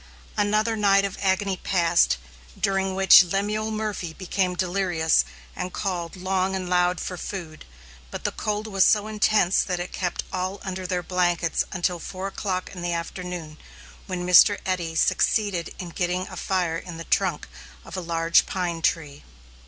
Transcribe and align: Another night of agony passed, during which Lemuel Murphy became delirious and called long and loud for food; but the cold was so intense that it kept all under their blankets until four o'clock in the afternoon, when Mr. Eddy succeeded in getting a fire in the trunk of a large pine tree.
Another 0.35 0.75
night 0.75 1.05
of 1.05 1.19
agony 1.21 1.57
passed, 1.57 2.17
during 2.59 2.95
which 2.95 3.21
Lemuel 3.21 3.69
Murphy 3.69 4.13
became 4.13 4.55
delirious 4.55 5.23
and 5.55 5.71
called 5.71 6.15
long 6.15 6.55
and 6.55 6.67
loud 6.67 6.99
for 6.99 7.17
food; 7.17 7.65
but 8.09 8.23
the 8.23 8.31
cold 8.31 8.65
was 8.65 8.83
so 8.83 9.05
intense 9.05 9.61
that 9.61 9.79
it 9.79 9.91
kept 9.93 10.23
all 10.33 10.59
under 10.63 10.87
their 10.87 11.03
blankets 11.03 11.63
until 11.71 11.99
four 11.99 12.25
o'clock 12.25 12.71
in 12.73 12.81
the 12.81 12.93
afternoon, 12.93 13.59
when 14.07 14.25
Mr. 14.25 14.57
Eddy 14.65 14.95
succeeded 14.95 15.75
in 15.77 15.89
getting 15.89 16.25
a 16.29 16.35
fire 16.35 16.79
in 16.79 16.97
the 16.97 17.03
trunk 17.03 17.47
of 17.85 17.95
a 17.95 18.01
large 18.01 18.47
pine 18.47 18.81
tree. 18.81 19.23